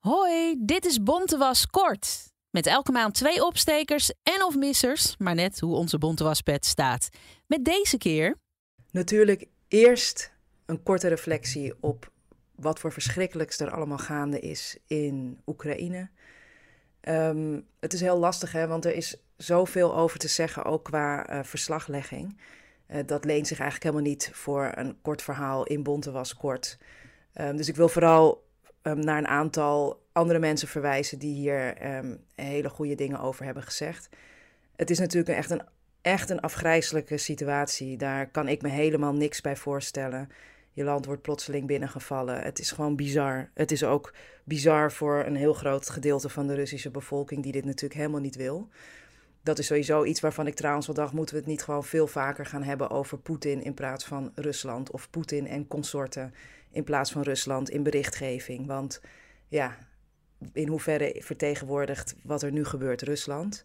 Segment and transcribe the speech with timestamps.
[0.00, 2.32] Hoi, dit is Bontewas Kort.
[2.50, 7.08] Met elke maand twee opstekers en of missers, maar net hoe onze Bontewaspet staat.
[7.46, 8.36] Met deze keer...
[8.90, 10.32] Natuurlijk eerst
[10.66, 12.12] een korte reflectie op
[12.54, 16.08] wat voor verschrikkelijks er allemaal gaande is in Oekraïne.
[17.00, 21.30] Ehm, het is heel lastig, hè, want er is zoveel over te zeggen, ook qua
[21.30, 22.40] uh, verslaglegging.
[22.88, 26.78] Uh, dat leent zich eigenlijk helemaal niet voor een kort verhaal in Bonte was kort.
[27.34, 28.48] Um, dus ik wil vooral
[28.82, 31.74] um, naar een aantal andere mensen verwijzen die hier
[32.34, 34.08] hele goede dingen over hebben gezegd.
[34.76, 35.62] Het is natuurlijk echt een,
[36.02, 37.96] echt een afgrijzelijke situatie.
[37.96, 40.28] Daar kan ik me helemaal niks bij voorstellen.
[40.72, 42.40] Je land wordt plotseling binnengevallen.
[42.40, 43.50] Het is gewoon bizar.
[43.54, 47.64] Het is ook bizar voor een heel groot gedeelte van de Russische bevolking die dit
[47.64, 48.68] natuurlijk helemaal niet wil.
[49.42, 52.06] Dat is sowieso iets waarvan ik trouwens wel dacht, moeten we het niet gewoon veel
[52.06, 54.90] vaker gaan hebben over Poetin in plaats van Rusland.
[54.90, 56.34] Of Poetin en consorten
[56.72, 58.66] in plaats van Rusland in berichtgeving.
[58.66, 59.00] Want
[59.48, 59.76] ja,
[60.52, 63.64] in hoeverre vertegenwoordigt wat er nu gebeurt Rusland?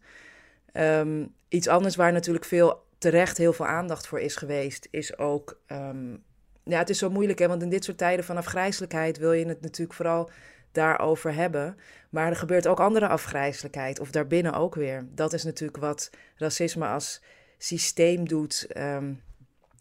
[0.73, 5.61] Um, iets anders waar natuurlijk veel terecht heel veel aandacht voor is geweest, is ook
[5.67, 6.23] um,
[6.63, 7.47] ja, het is zo moeilijk, hè?
[7.47, 10.29] want in dit soort tijden van afgrijzelijkheid wil je het natuurlijk vooral
[10.71, 11.77] daarover hebben.
[12.09, 15.07] Maar er gebeurt ook andere afgrijzelijkheid, of daarbinnen ook weer.
[15.11, 17.21] Dat is natuurlijk wat racisme als
[17.57, 19.21] systeem doet um,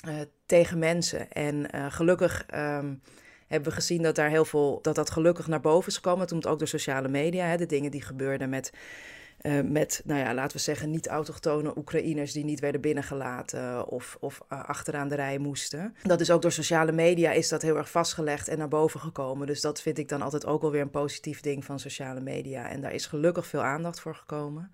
[0.09, 0.15] uh,
[0.47, 1.31] tegen mensen.
[1.31, 3.03] En uh, gelukkig um,
[3.47, 6.27] hebben we gezien dat daar heel veel, dat dat gelukkig naar boven is gekomen.
[6.27, 8.73] Toen ook door sociale media, hè, de dingen die gebeurden met
[9.41, 14.41] uh, met, nou ja, laten we zeggen, niet-autochtone Oekraïners die niet werden binnengelaten of, of
[14.49, 15.95] achteraan de rij moesten.
[16.03, 19.47] Dat is ook door sociale media is dat heel erg vastgelegd en naar boven gekomen.
[19.47, 22.69] Dus dat vind ik dan altijd ook wel weer een positief ding van sociale media.
[22.69, 24.71] En daar is gelukkig veel aandacht voor gekomen.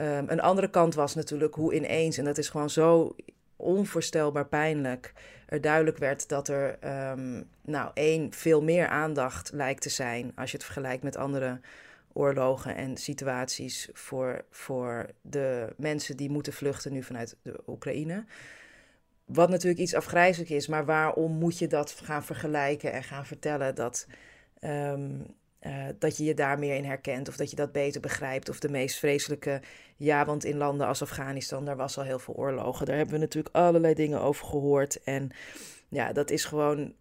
[0.00, 3.16] Um, een andere kant was natuurlijk hoe ineens, en dat is gewoon zo
[3.56, 5.12] onvoorstelbaar pijnlijk,
[5.46, 6.78] er duidelijk werd dat er,
[7.10, 11.60] um, nou, één, veel meer aandacht lijkt te zijn als je het vergelijkt met andere
[12.12, 18.24] oorlogen en situaties voor, voor de mensen die moeten vluchten nu vanuit de Oekraïne.
[19.24, 23.74] Wat natuurlijk iets afgrijzelijk is, maar waarom moet je dat gaan vergelijken en gaan vertellen
[23.74, 24.06] dat,
[24.60, 25.26] um,
[25.66, 28.48] uh, dat je je daar meer in herkent of dat je dat beter begrijpt?
[28.48, 29.60] Of de meest vreselijke,
[29.96, 32.86] ja, want in landen als Afghanistan, daar was al heel veel oorlogen.
[32.86, 35.02] Daar hebben we natuurlijk allerlei dingen over gehoord.
[35.02, 35.30] En
[35.88, 36.94] ja, dat is gewoon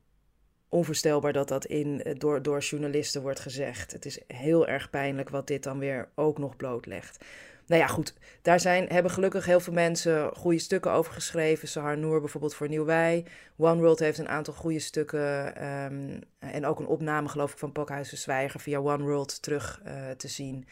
[0.70, 3.92] onvoorstelbaar dat dat in, eh, door, door journalisten wordt gezegd.
[3.92, 7.26] Het is heel erg pijnlijk wat dit dan weer ook nog blootlegt.
[7.68, 8.14] Nou ja, goed.
[8.42, 11.68] Daar zijn, hebben gelukkig heel veel mensen goede stukken over geschreven.
[11.68, 13.26] Sahar Noor bijvoorbeeld voor Nieuwwij.
[13.58, 15.64] One World heeft een aantal goede stukken.
[15.66, 20.10] Um, en ook een opname, geloof ik, van Pakhuizen Zwijger via One World terug uh,
[20.18, 20.68] te zien.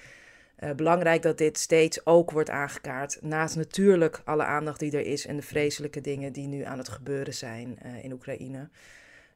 [0.59, 3.17] Uh, belangrijk dat dit steeds ook wordt aangekaart.
[3.21, 6.89] Naast natuurlijk alle aandacht die er is en de vreselijke dingen die nu aan het
[6.89, 8.69] gebeuren zijn uh, in Oekraïne.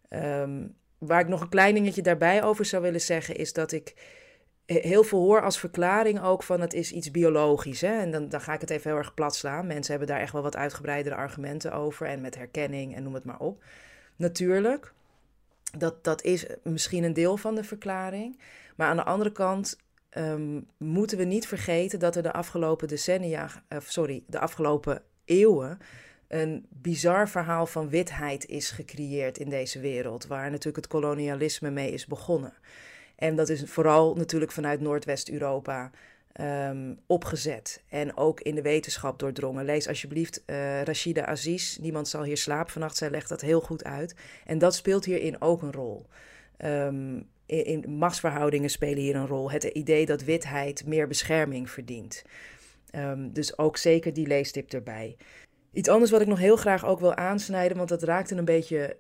[0.10, 3.94] Um, waar ik nog een klein dingetje daarbij over zou willen zeggen, is dat ik
[4.68, 7.82] heel veel hoor als verklaring ook van het is iets biologisch.
[7.82, 8.00] Hè?
[8.00, 9.68] En dan, dan ga ik het even heel erg plat slaan.
[9.68, 13.24] Mensen hebben daar echt wel wat uitgebreidere argumenten over en met herkenning en noem het
[13.24, 13.64] maar op.
[14.16, 14.94] Natuurlijk,
[15.78, 18.40] dat, dat is misschien een deel van de verklaring.
[18.76, 19.78] Maar aan de andere kant
[20.18, 25.78] um, moeten we niet vergeten dat er de afgelopen decennia, uh, sorry, de afgelopen eeuwen
[26.28, 31.92] een bizar verhaal van witheid is gecreëerd in deze wereld, waar natuurlijk het kolonialisme mee
[31.92, 32.54] is begonnen.
[33.18, 35.92] En dat is vooral natuurlijk vanuit Noordwest-Europa
[36.42, 39.66] um, opgezet en ook in de wetenschap doordrongen.
[39.66, 43.84] Lees alsjeblieft uh, Rashida Aziz, Niemand zal hier slapen vannacht, zij legt dat heel goed
[43.84, 44.16] uit.
[44.46, 46.06] En dat speelt hierin ook een rol.
[46.66, 49.52] Um, in, in machtsverhoudingen spelen hier een rol.
[49.52, 52.24] Het idee dat witheid meer bescherming verdient.
[52.96, 55.18] Um, dus ook zeker die leestip erbij.
[55.74, 58.98] Iets anders wat ik nog heel graag ook wil aansnijden, want dat raakte een beetje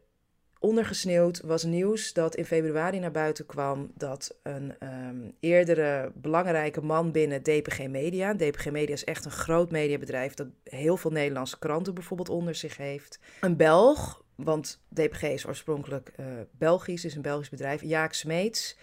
[0.67, 7.11] ondergesneeuwd, was nieuws dat in februari naar buiten kwam dat een um, eerdere belangrijke man
[7.11, 11.93] binnen DPG Media, DPG Media is echt een groot mediabedrijf dat heel veel Nederlandse kranten
[11.93, 17.49] bijvoorbeeld onder zich heeft, een Belg, want DPG is oorspronkelijk uh, Belgisch, is een Belgisch
[17.49, 18.77] bedrijf, Jaak Smeets,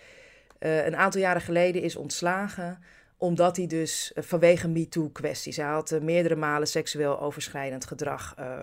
[0.60, 2.78] uh, een aantal jaren geleden is ontslagen
[3.24, 8.58] omdat hij dus uh, vanwege MeToo-kwesties, hij had uh, meerdere malen seksueel overschrijdend gedrag uh,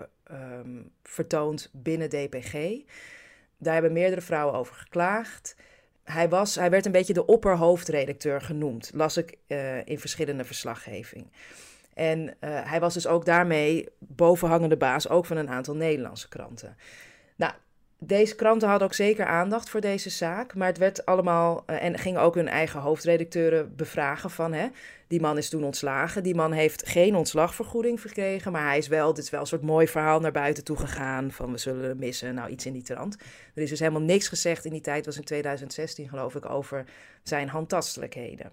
[0.58, 2.52] um, vertoond binnen DPG.
[3.58, 5.56] Daar hebben meerdere vrouwen over geklaagd.
[6.04, 9.38] hij, was, hij werd een beetje de opperhoofdredacteur genoemd, las ik
[9.84, 11.32] in verschillende verslaggeving.
[11.94, 16.76] En hij was dus ook daarmee bovenhangende baas, ook van een aantal Nederlandse kranten.
[17.36, 17.52] Nou,
[18.04, 21.98] deze kranten hadden ook zeker aandacht voor deze zaak, maar het werd allemaal, uh, en
[21.98, 24.68] gingen ook hun eigen hoofdredacteuren bevragen van, hè,
[25.06, 29.14] die man is toen ontslagen, die man heeft geen ontslagvergoeding gekregen, maar hij is wel,
[29.14, 32.34] dit is wel een soort mooi verhaal naar buiten toe gegaan, van we zullen missen,
[32.34, 33.16] nou iets in die trant.
[33.54, 36.84] Er is dus helemaal niks gezegd in die tijd, was in 2016 geloof ik, over
[37.22, 38.50] zijn handtastelijkheden.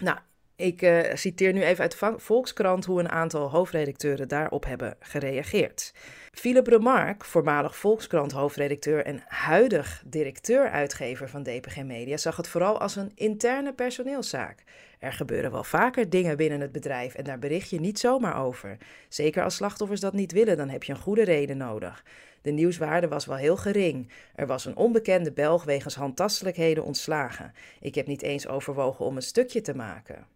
[0.00, 0.18] Nou,
[0.56, 5.92] ik uh, citeer nu even uit Volkskrant hoe een aantal hoofdredacteuren daarop hebben gereageerd.
[6.32, 12.96] Philip Remarque, voormalig Volkskrant hoofdredacteur en huidig directeur-uitgever van DPG Media, zag het vooral als
[12.96, 14.62] een interne personeelszaak.
[15.02, 18.76] Er gebeuren wel vaker dingen binnen het bedrijf en daar bericht je niet zomaar over.
[19.08, 22.04] Zeker als slachtoffers dat niet willen, dan heb je een goede reden nodig.
[22.42, 24.10] De nieuwswaarde was wel heel gering.
[24.34, 27.52] Er was een onbekende Belg wegens handtastelijkheden ontslagen.
[27.80, 30.26] Ik heb niet eens overwogen om een stukje te maken.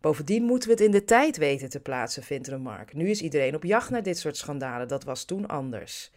[0.00, 2.94] Bovendien moeten we het in de tijd weten te plaatsen, vindt Remark.
[2.94, 6.10] Nu is iedereen op jacht naar dit soort schandalen, dat was toen anders.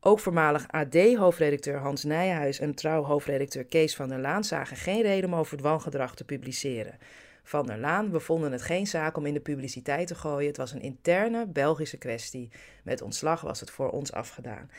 [0.00, 5.38] Ook voormalig AD-hoofdredacteur Hans Nijhuis en trouw-hoofdredacteur Kees van der Laan zagen geen reden om
[5.38, 6.98] over het wangedrag te publiceren.
[7.46, 10.48] Van der Laan, we vonden het geen zaak om in de publiciteit te gooien.
[10.48, 12.50] Het was een interne Belgische kwestie.
[12.82, 14.70] Met ontslag was het voor ons afgedaan.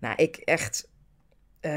[0.00, 0.88] Nou, ik echt
[1.60, 1.70] uh,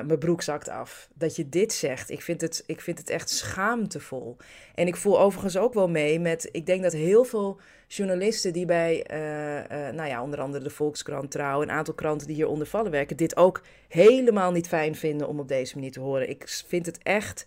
[0.00, 1.08] mijn broek zakt af.
[1.14, 2.10] Dat je dit zegt.
[2.10, 4.36] Ik vind, het, ik vind het echt schaamtevol.
[4.74, 6.48] En ik voel overigens ook wel mee met.
[6.52, 10.70] Ik denk dat heel veel journalisten die bij, uh, uh, nou ja, onder andere de
[10.70, 15.28] Volkskrant, Trouw, een aantal kranten die hieronder vallen werken, dit ook helemaal niet fijn vinden
[15.28, 16.28] om op deze manier te horen.
[16.28, 17.46] Ik vind het echt.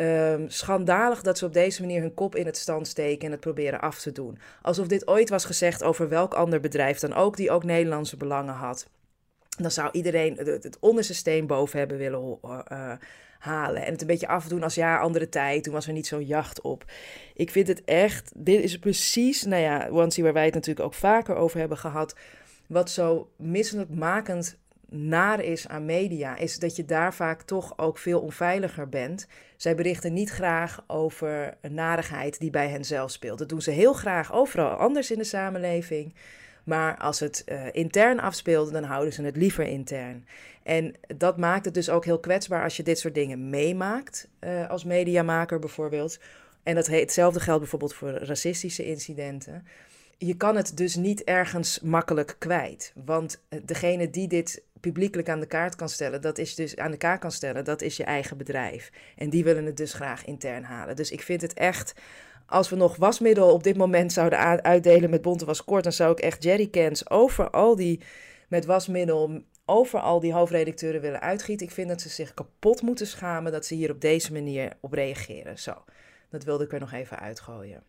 [0.00, 3.40] Um, schandalig dat ze op deze manier hun kop in het stand steken en het
[3.40, 4.38] proberen af te doen.
[4.62, 8.54] Alsof dit ooit was gezegd over welk ander bedrijf dan ook, die ook Nederlandse belangen
[8.54, 8.86] had
[9.56, 12.92] dan zou iedereen het, onderste steen boven hebben willen uh,
[13.38, 13.84] halen.
[13.84, 15.64] En het een beetje afdoen als ja, andere tijd.
[15.64, 16.84] Toen was er niet zo'n jacht op.
[17.34, 20.94] Ik vind het echt, dit is precies, nou ja, Wansi, waar wij het natuurlijk ook
[20.94, 22.14] vaker over hebben gehad.
[22.66, 24.58] Wat zo misselijkmakend
[24.94, 29.26] naar is aan media, is dat je daar vaak toch ook veel onveiliger bent.
[29.56, 33.38] Zij berichten niet graag over een narigheid die bij hen zelf speelt.
[33.38, 36.14] Dat doen ze heel graag overal anders in de samenleving.
[36.64, 40.26] Maar als het uh, intern afspeelde, dan houden ze het liever intern.
[40.62, 44.70] En dat maakt het dus ook heel kwetsbaar als je dit soort dingen meemaakt, uh,
[44.70, 46.18] als mediamaker bijvoorbeeld.
[46.62, 49.66] En dat hetzelfde geldt bijvoorbeeld voor racistische incidenten.
[50.18, 52.92] Je kan het dus niet ergens makkelijk kwijt.
[53.04, 56.90] Want eh, degene die dit publiekelijk aan de kaart kan stellen, dat is dus aan
[56.90, 58.90] de kaart kan stellen, dat is je eigen bedrijf.
[59.16, 60.96] En die willen het dus graag intern halen.
[60.96, 61.94] Dus ik vind het echt
[62.46, 66.12] als we nog wasmiddel op dit moment zouden uitdelen met Bonte was kort, dan zou
[66.12, 68.00] ik echt jerrycans over al die
[68.48, 71.66] met wasmiddel over al die hoofdredacteuren willen uitgieten.
[71.66, 74.92] Ik vind dat ze zich kapot moeten schamen dat ze hier op deze manier op
[74.92, 75.58] reageren.
[75.58, 75.84] Zo,
[76.30, 77.82] dat wilde ik er nog even uitgooien.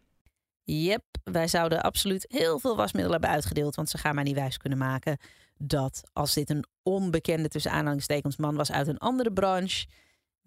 [0.63, 4.57] Yep, wij zouden absoluut heel veel wasmiddel hebben uitgedeeld, want ze gaan maar niet wijs
[4.57, 5.18] kunnen maken
[5.57, 9.87] dat als dit een onbekende tussen aanhalingstekens man was uit een andere branche,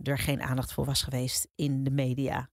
[0.02, 2.48] er geen aandacht voor was geweest in de media.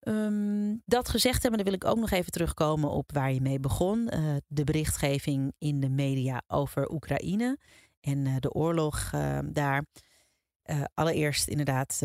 [0.00, 3.60] Um, dat gezegd hebben, dan wil ik ook nog even terugkomen op waar je mee
[3.60, 4.10] begon.
[4.14, 7.58] Uh, de berichtgeving in de media over Oekraïne
[8.00, 9.86] en uh, de oorlog uh, daar.
[10.94, 12.02] allereerst inderdaad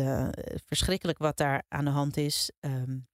[0.64, 2.50] verschrikkelijk wat daar aan de hand is.
[2.60, 3.06] Um,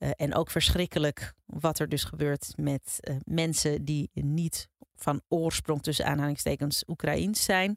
[0.00, 6.84] en ook verschrikkelijk wat er dus gebeurt met mensen die niet van oorsprong tussen aanhalingstekens
[6.86, 7.76] Oekraïens zijn.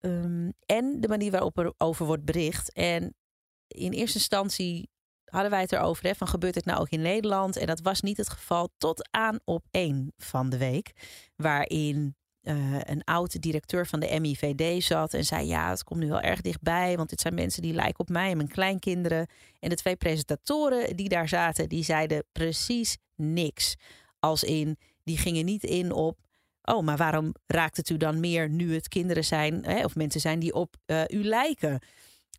[0.00, 2.72] Um, en de manier waarop er over wordt bericht.
[2.72, 3.14] En
[3.66, 4.90] in eerste instantie
[5.24, 7.56] hadden wij het erover, hè, van gebeurt het nou ook in Nederland?
[7.56, 10.92] En dat was niet het geval tot aan op één van de week,
[11.36, 12.16] waarin
[12.48, 16.20] uh, een oud directeur van de MIVD zat en zei: Ja, het komt nu wel
[16.20, 19.26] erg dichtbij, want dit zijn mensen die lijken op mij en mijn kleinkinderen.
[19.60, 23.76] En de twee presentatoren die daar zaten, die zeiden precies niks.
[24.18, 26.18] Als in, die gingen niet in op.
[26.62, 30.20] Oh, maar waarom raakt het u dan meer nu het kinderen zijn, hè, of mensen
[30.20, 31.82] zijn die op uh, u lijken?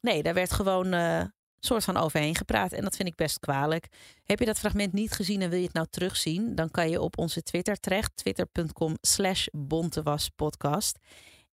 [0.02, 1.24] Nee, daar werd gewoon uh,
[1.60, 2.72] soort van overheen gepraat.
[2.72, 3.88] En dat vind ik best kwalijk.
[4.24, 6.56] Heb je dat fragment niet gezien en wil je het nou terugzien?
[6.56, 8.16] Dan kan je op onze Twitter terecht.
[8.16, 10.98] Twitter.com slash bontewaspodcast.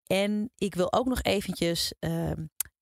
[0.06, 2.30] En ik wil ook nog eventjes uh,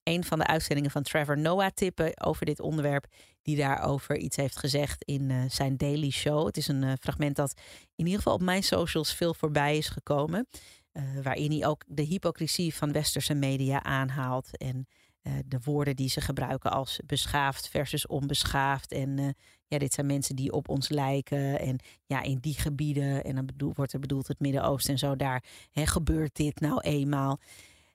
[0.02, 3.06] een van de uitzendingen van Trevor Noah tippen over dit onderwerp.
[3.42, 6.46] Die daarover iets heeft gezegd in uh, zijn Daily Show.
[6.46, 7.60] Het is een uh, fragment dat
[7.96, 10.48] in ieder geval op mijn socials veel voorbij is gekomen.
[10.92, 14.56] Uh, waarin hij ook de hypocrisie van westerse media aanhaalt.
[14.56, 14.86] En
[15.26, 18.92] uh, de woorden die ze gebruiken als beschaafd versus onbeschaafd.
[18.92, 19.28] En uh,
[19.66, 21.60] ja, dit zijn mensen die op ons lijken.
[21.60, 25.16] En ja, in die gebieden, en dan bedoel, wordt er bedoeld het Midden-Oosten en zo,
[25.16, 27.40] daar hè, gebeurt dit nou eenmaal.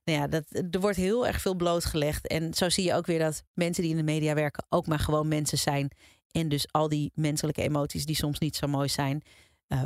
[0.04, 2.28] nou ja, dat, er wordt heel erg veel blootgelegd.
[2.28, 5.00] En zo zie je ook weer dat mensen die in de media werken ook maar
[5.00, 5.92] gewoon mensen zijn.
[6.32, 9.22] En dus al die menselijke emoties die soms niet zo mooi zijn,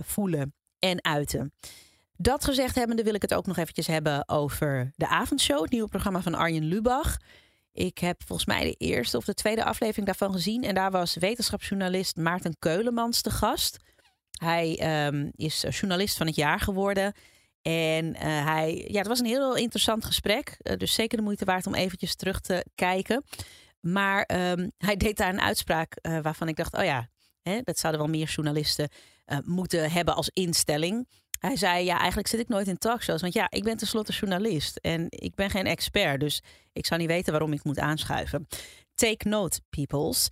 [0.01, 1.53] voelen en uiten.
[2.23, 5.89] Dat gezegd hebbende wil ik het ook nog eventjes hebben over de avondshow, het nieuwe
[5.89, 7.17] programma van Arjen Lubach.
[7.71, 10.63] Ik heb volgens mij de eerste of de tweede aflevering daarvan gezien.
[10.63, 13.77] En daar was wetenschapsjournalist Maarten Keulemans te gast.
[14.31, 17.13] Hij um, is journalist van het jaar geworden.
[17.61, 20.57] En uh, hij, ja, het was een heel interessant gesprek.
[20.61, 23.23] Uh, dus zeker de moeite waard om eventjes terug te kijken.
[23.79, 27.09] Maar um, hij deed daar een uitspraak uh, waarvan ik dacht: oh ja,
[27.41, 28.89] hè, dat zouden wel meer journalisten
[29.45, 31.07] moeten hebben als instelling.
[31.39, 33.21] Hij zei: Ja, eigenlijk zit ik nooit in talkshows.
[33.21, 36.19] Want ja, ik ben tenslotte journalist en ik ben geen expert.
[36.19, 36.41] Dus
[36.73, 38.47] ik zou niet weten waarom ik moet aanschuiven.
[38.95, 40.29] Take note, peoples.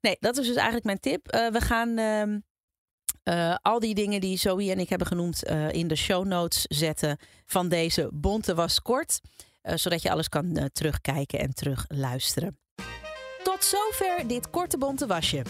[0.00, 1.26] Nee, dat is dus eigenlijk mijn tip.
[1.26, 1.98] we gaan.
[1.98, 2.36] Uh,
[3.24, 6.64] uh, al die dingen die Zoe en ik hebben genoemd uh, in de show notes
[6.68, 9.20] zetten van deze Bonte was kort.
[9.62, 12.58] Zodat je alles kan terugkijken en terugluisteren.
[13.42, 15.42] Tot zover dit korte Bonte Wasje.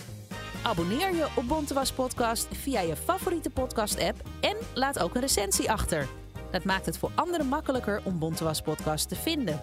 [0.64, 5.20] Abonneer je op Bonte Was Podcast via je favoriete podcast app en laat ook een
[5.20, 6.06] recensie achter.
[6.50, 9.60] Dat maakt het voor anderen makkelijker om Bonte Was Podcast te vinden.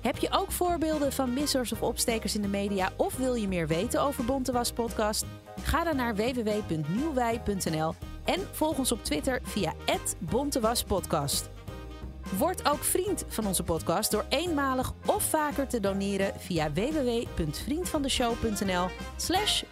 [0.00, 3.66] Heb je ook voorbeelden van missers of opstekers in de media of wil je meer
[3.66, 5.24] weten over Bonte Was Podcast?
[5.62, 9.72] Ga dan naar www.nieuwwij.nl en volg ons op Twitter via
[10.18, 11.53] @bontewaspodcast.
[12.38, 19.62] Word ook vriend van onze podcast door eenmalig of vaker te doneren via www.vriendvandeshow.nl slash.